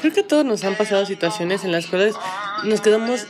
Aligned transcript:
Creo 0.00 0.12
que 0.12 0.20
a 0.20 0.26
todos 0.26 0.44
nos 0.44 0.64
han 0.64 0.76
pasado 0.76 1.04
situaciones 1.06 1.64
en 1.64 1.72
las 1.72 1.86
cuales 1.86 2.14
nos 2.64 2.80
quedamos 2.80 3.26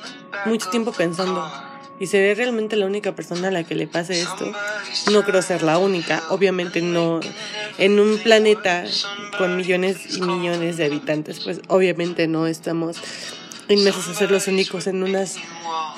mucho 0.47 0.71
tiempo 0.71 0.93
pensando. 0.93 1.51
¿Y 1.99 2.07
seré 2.07 2.35
realmente 2.35 2.77
la 2.77 2.87
única 2.87 3.15
persona 3.15 3.49
a 3.49 3.51
la 3.51 3.65
que 3.65 3.75
le 3.75 3.87
pase 3.87 4.23
esto? 4.23 4.51
No 5.13 5.23
creo 5.23 5.43
ser 5.43 5.63
la 5.63 5.77
única. 5.77 6.23
Obviamente 6.31 6.81
no. 6.81 7.21
En 7.77 8.01
un 8.01 8.19
planeta 8.19 8.85
con 9.37 9.57
millones 9.57 10.17
y 10.17 10.23
millones 10.23 10.79
de 10.79 10.87
habitantes, 10.87 11.41
pues 11.41 11.61
obviamente 11.69 12.27
no 12.27 12.47
estamos 12.47 12.97
inmersos 13.69 14.09
a 14.09 14.15
ser 14.15 14.31
los 14.31 14.47
únicos 14.49 14.87
en 14.87 15.03
unas 15.03 15.37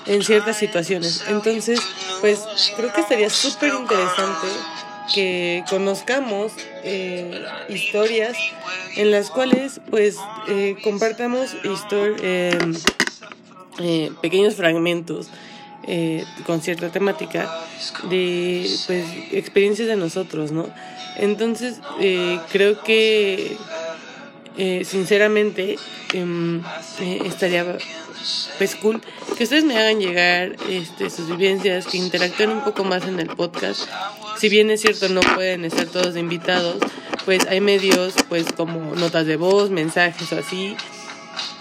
en 0.06 0.22
ciertas 0.22 0.56
situaciones. 0.56 1.24
Entonces, 1.29 1.80
pues 2.20 2.40
creo 2.77 2.93
que 2.93 3.02
sería 3.04 3.30
súper 3.30 3.72
interesante 3.74 4.48
que 5.14 5.64
conozcamos 5.69 6.53
eh, 6.84 7.45
historias 7.69 8.37
en 8.96 9.11
las 9.11 9.30
cuales 9.30 9.80
pues 9.91 10.16
eh, 10.48 10.77
compartamos 10.82 11.56
eh, 11.93 12.59
eh, 13.80 14.12
pequeños 14.20 14.55
fragmentos 14.55 15.29
eh, 15.84 16.24
con 16.46 16.60
cierta 16.60 16.91
temática 16.91 17.51
de 18.09 18.69
pues 18.87 19.05
experiencias 19.33 19.88
de 19.88 19.96
nosotros, 19.96 20.52
¿no? 20.52 20.69
Entonces 21.16 21.80
creo 22.51 22.82
que 22.82 23.57
eh, 24.56 24.84
sinceramente 24.84 25.79
em, 26.12 26.62
estaría 27.24 27.65
pues 28.59 28.77
cool 28.77 29.01
que 29.37 29.45
ustedes 29.45 29.65
me 29.65 29.79
hagan 29.79 29.98
llegar 29.98 30.56
este, 30.69 31.10
sus 31.10 31.29
vivencias, 31.29 31.87
que 31.87 31.97
interactúen 31.97 32.51
un 32.51 32.65
poco 32.65 32.84
más 32.84 33.07
en 33.07 33.19
el 33.19 33.29
podcast. 33.29 33.88
Si 34.38 34.48
bien 34.48 34.70
es 34.70 34.80
cierto 34.83 35.09
no 35.09 35.20
pueden 35.20 35.65
estar 35.65 35.87
todos 35.87 36.16
invitados, 36.16 36.77
pues 37.24 37.46
hay 37.46 37.60
medios 37.60 38.15
pues 38.29 38.52
como 38.52 38.95
notas 38.95 39.27
de 39.27 39.37
voz, 39.37 39.70
mensajes 39.70 40.33
o 40.33 40.38
así 40.38 40.77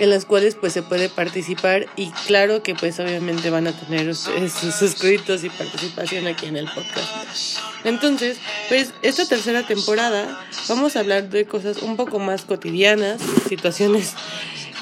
en 0.02 0.10
las 0.10 0.26
cuales 0.26 0.56
pues 0.56 0.74
se 0.74 0.82
puede 0.82 1.10
participar 1.10 1.86
y 1.96 2.10
claro 2.26 2.64
que 2.64 2.74
pues 2.74 3.00
obviamente 3.00 3.52
van 3.52 3.68
a 3.68 3.72
tener 3.72 4.16
sus 4.16 4.74
suscritos 4.74 5.44
y 5.44 5.50
participación 5.52 6.26
aquí 6.26 6.48
en 6.48 6.58
el 6.58 6.66
podcast. 6.66 7.60
Entonces, 7.84 8.38
pues 8.68 8.96
esta 9.04 9.28
tercera 9.28 9.62
temporada 9.68 10.44
vamos 10.68 10.96
a 10.96 11.02
hablar 11.02 11.30
de 11.30 11.46
cosas 11.46 11.84
un 11.84 11.98
poco 11.98 12.18
más 12.18 12.46
cotidianas, 12.46 13.22
situaciones 13.48 14.16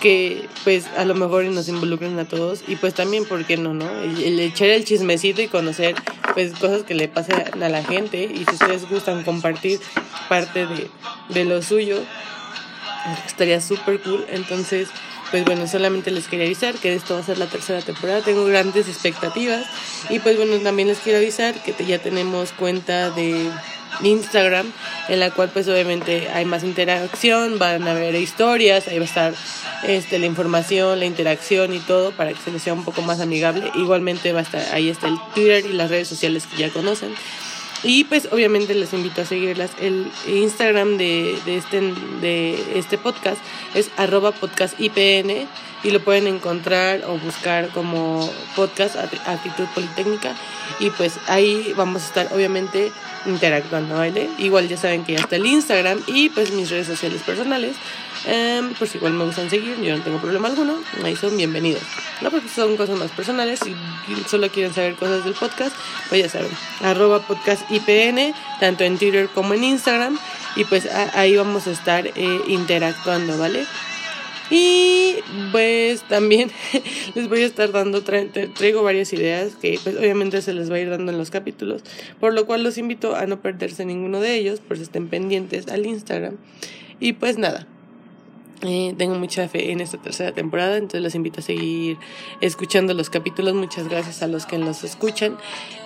que 0.02 0.48
pues 0.64 0.86
a 0.96 1.04
lo 1.04 1.16
mejor 1.16 1.44
nos 1.44 1.68
involucran 1.68 2.18
a 2.18 2.24
todos 2.24 2.64
y 2.66 2.78
pues 2.78 2.94
también, 2.94 3.26
¿por 3.26 3.46
qué 3.46 3.58
no, 3.58 3.74
no? 3.74 3.90
El, 4.00 4.24
el 4.24 4.40
echar 4.40 4.70
el 4.70 4.86
chismecito 4.86 5.42
y 5.42 5.50
conocer 5.50 5.96
pues 6.34 6.54
cosas 6.54 6.84
que 6.84 6.96
le 6.96 7.10
pasan 7.10 7.62
a 7.62 7.68
la 7.68 7.84
gente 7.84 8.24
y 8.24 8.46
si 8.46 8.54
ustedes 8.54 8.90
gustan 8.90 9.26
compartir 9.26 9.82
parte 10.30 10.66
de, 10.66 10.90
de 11.28 11.44
lo 11.44 11.62
suyo, 11.62 11.98
estaría 13.26 13.62
súper 13.62 14.02
cool. 14.02 14.26
Entonces, 14.30 14.90
pues 15.32 15.46
bueno, 15.46 15.68
solamente 15.68 16.12
les 16.12 16.28
quería 16.28 16.46
avisar 16.46 16.76
que 16.76 16.94
esto 16.94 17.14
va 17.16 17.22
a 17.22 17.24
ser 17.24 17.38
la 17.38 17.48
tercera 17.48 17.82
temporada. 17.82 18.22
Tengo 18.22 18.46
grandes 18.46 18.88
expectativas. 18.88 19.66
Y 20.10 20.20
pues 20.20 20.38
bueno, 20.38 20.58
también 20.58 20.88
les 20.88 21.00
quiero 21.00 21.20
avisar 21.20 21.56
que 21.64 21.74
ya 21.86 22.00
tenemos 22.00 22.52
cuenta 22.52 23.12
de 23.12 23.50
Instagram, 24.02 24.72
en 25.08 25.20
la 25.20 25.32
cual 25.32 25.50
pues 25.50 25.68
obviamente 25.68 26.30
hay 26.30 26.46
más 26.46 26.64
interacción, 26.64 27.60
van 27.60 27.88
a 27.88 27.92
haber 27.92 28.16
historias, 28.16 28.88
ahí 28.88 28.98
va 28.98 29.06
a 29.06 29.08
estar 29.08 29.34
este, 29.84 30.20
la 30.20 30.26
información, 30.26 31.00
la 31.00 31.06
interacción 31.06 31.74
y 31.74 31.80
todo 31.80 32.12
para 32.12 32.32
que 32.32 32.40
se 32.40 32.52
les 32.52 32.62
sea 32.62 32.74
un 32.74 32.86
poco 32.86 33.02
más 33.02 33.20
amigable. 33.20 33.72
Igualmente 33.76 34.32
va 34.34 34.40
a 34.40 34.44
estar, 34.44 34.62
ahí 34.74 34.90
está 34.90 35.08
el 35.08 35.18
Twitter 35.34 35.66
y 35.66 35.74
las 35.74 35.90
redes 35.90 36.08
sociales 36.08 36.46
que 36.48 36.58
ya 36.58 36.70
conocen. 36.70 37.14
Y 37.84 38.04
pues 38.04 38.28
obviamente 38.32 38.76
les 38.76 38.94
invito 38.94 39.22
a 39.22 39.26
seguirlas. 39.26 39.72
El 39.80 40.12
Instagram 40.28 40.98
de, 40.98 41.38
de, 41.46 41.58
este, 41.58 41.94
de 42.22 42.78
este 42.78 42.98
podcast 42.98 43.42
es 43.74 43.90
arroba 43.98 44.32
podcastipn 44.32 45.48
y 45.84 45.92
lo 45.92 46.00
pueden 46.02 46.28
encontrar 46.28 47.04
o 47.06 47.18
buscar 47.18 47.70
como 47.70 48.32
podcast 48.56 48.96
actitud 48.98 49.66
politécnica 49.74 50.36
y 50.80 50.90
pues 50.92 51.20
ahí 51.28 51.74
vamos 51.76 52.04
a 52.04 52.06
estar 52.06 52.34
obviamente 52.34 52.92
interactuando, 53.26 53.96
¿vale? 53.96 54.30
Igual 54.38 54.68
ya 54.68 54.78
saben 54.78 55.04
que 55.04 55.14
ya 55.14 55.20
está 55.20 55.36
el 55.36 55.46
Instagram 55.46 56.02
y 56.08 56.30
pues 56.30 56.52
mis 56.52 56.70
redes 56.70 56.88
sociales 56.88 57.22
personales. 57.24 57.76
Um, 58.26 58.74
pues 58.78 58.94
igual 58.96 59.14
me 59.14 59.24
gustan 59.24 59.50
seguir, 59.50 59.80
yo 59.82 59.96
no 59.96 60.04
tengo 60.04 60.20
problema 60.20 60.50
alguno, 60.50 60.76
ahí 61.06 61.16
son 61.16 61.38
bienvenidos. 61.38 61.82
No 62.20 62.30
porque 62.30 62.50
son 62.50 62.76
cosas 62.76 63.00
más 63.00 63.12
personales, 63.12 63.62
si 63.64 63.74
solo 64.28 64.50
quieren 64.50 64.74
saber 64.74 64.96
cosas 64.96 65.24
del 65.24 65.36
podcast, 65.36 65.74
pues 66.10 66.24
ya 66.24 66.30
saben, 66.30 66.52
arroba 66.82 67.22
podcast 67.26 67.62
IPN, 67.72 68.36
tanto 68.60 68.84
en 68.84 68.98
Twitter 68.98 69.30
como 69.34 69.54
en 69.54 69.64
Instagram, 69.64 70.20
y 70.58 70.66
pues 70.66 70.86
ahí 71.14 71.38
vamos 71.38 71.68
a 71.68 71.72
estar 71.72 72.08
eh, 72.08 72.42
interactuando, 72.48 73.38
¿vale? 73.38 73.66
Y 74.50 75.16
pues 75.52 76.04
también 76.04 76.52
les 77.16 77.30
voy 77.30 77.44
a 77.44 77.46
estar 77.46 77.72
dando, 77.72 78.02
tra 78.02 78.24
traigo 78.32 78.84
varias 78.84 79.14
ideas 79.14 79.56
que 79.56 79.80
pues 79.84 79.96
obviamente 79.96 80.42
se 80.42 80.54
les 80.54 80.72
va 80.72 80.76
a 80.76 80.80
ir 80.80 80.90
dando 80.90 81.12
en 81.12 81.18
los 81.18 81.30
capítulos, 81.30 81.84
por 82.20 82.34
lo 82.34 82.46
cual 82.46 82.64
los 82.64 82.78
invito 82.78 83.16
a 83.16 83.26
no 83.26 83.42
perderse 83.42 83.86
ninguno 83.86 84.20
de 84.20 84.36
ellos, 84.36 84.60
por 84.60 84.78
si 84.78 84.84
estén 84.84 85.08
pendientes 85.08 85.68
al 85.68 85.86
Instagram. 85.86 86.38
Y 87.00 87.14
pues 87.14 87.38
nada, 87.38 87.68
eh, 88.62 88.94
tengo 88.98 89.16
mucha 89.16 89.48
fe 89.48 89.72
en 89.72 89.80
esta 89.80 89.98
tercera 90.02 90.34
temporada, 90.34 90.76
entonces 90.76 91.02
los 91.02 91.16
invito 91.16 91.40
a 91.40 91.44
seguir 91.44 91.98
escuchando 92.42 92.94
los 92.94 93.10
capítulos. 93.10 93.54
Muchas 93.54 93.88
gracias 93.88 94.22
a 94.22 94.28
los 94.28 94.46
que 94.46 94.58
los 94.58 94.84
escuchan. 94.84 95.38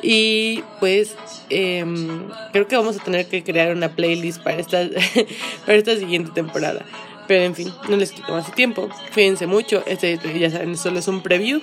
Y 0.01 0.63
pues 0.79 1.15
eh, 1.51 1.85
creo 2.51 2.67
que 2.67 2.75
vamos 2.75 2.99
a 2.99 3.03
tener 3.03 3.27
que 3.27 3.43
crear 3.43 3.75
una 3.75 3.95
playlist 3.95 4.41
para 4.41 4.57
esta, 4.57 4.89
para 5.65 5.77
esta 5.77 5.95
siguiente 5.97 6.31
temporada. 6.31 6.83
Pero 7.27 7.43
en 7.43 7.55
fin, 7.55 7.73
no 7.89 7.95
les 7.95 8.11
quito 8.11 8.33
más 8.33 8.53
tiempo. 8.53 8.89
Fíjense 9.11 9.47
mucho. 9.47 9.83
Este 9.85 10.19
ya 10.39 10.49
saben, 10.49 10.77
solo 10.77 10.99
es 10.99 11.07
un 11.07 11.21
preview. 11.21 11.61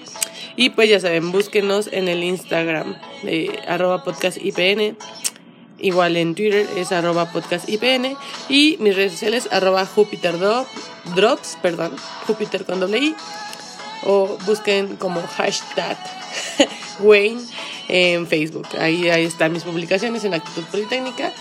Y 0.57 0.71
pues 0.71 0.89
ya 0.89 1.01
saben, 1.01 1.33
búsquenos 1.33 1.89
en 1.93 2.09
el 2.09 2.25
Instagram 2.25 2.97
de 3.23 3.59
arroba 3.67 4.05
podcastipn. 4.05 4.97
Igual 5.79 6.17
en 6.17 6.35
Twitter 6.35 6.67
es 6.77 6.93
arroba 6.93 7.31
podcastipn. 7.33 8.17
Y 8.49 8.77
mis 8.81 8.97
redes 8.97 9.13
sociales 9.13 9.49
arroba 9.51 9.87
Jupiter 9.87 10.37
Drops, 10.39 11.59
perdón, 11.63 11.97
Jupiter 12.27 12.65
con 12.65 12.81
doble. 12.81 13.15
O 14.05 14.39
busquen 14.47 14.97
como 14.97 15.21
hashtag 15.23 15.99
Wayne 17.01 17.43
en 17.89 18.27
Facebook. 18.27 18.67
Ahí, 18.79 19.11
ahí 19.11 19.25
están 19.25 19.53
mis 19.53 19.65
publicaciones 19.65 20.25
en 20.25 20.35
Actitud 20.35 20.65
Politécnica. 20.71 21.33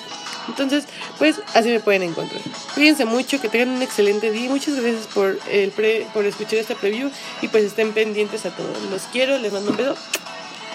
Entonces, 0.47 0.85
pues 1.17 1.41
así 1.53 1.69
me 1.69 1.79
pueden 1.79 2.03
encontrar. 2.03 2.41
Cuídense 2.73 3.05
mucho, 3.05 3.39
que 3.41 3.49
tengan 3.49 3.69
un 3.69 3.81
excelente 3.81 4.31
día. 4.31 4.49
Muchas 4.49 4.75
gracias 4.75 5.07
por, 5.07 5.39
el 5.51 5.71
pre, 5.71 6.07
por 6.13 6.25
escuchar 6.25 6.59
este 6.59 6.75
preview 6.75 7.11
y 7.41 7.47
pues 7.47 7.63
estén 7.63 7.93
pendientes 7.93 8.45
a 8.45 8.55
todos. 8.55 8.81
Los 8.89 9.03
quiero, 9.03 9.37
les 9.37 9.51
mando 9.51 9.71
un 9.71 9.77
beso. 9.77 9.95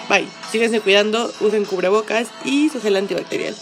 Bye. 0.09 0.27
Síganse 0.51 0.81
cuidando, 0.81 1.33
usen 1.39 1.65
cubrebocas 1.65 2.27
y 2.43 2.69
su 2.69 2.81
gel 2.81 2.95
antibacterial. 2.95 3.55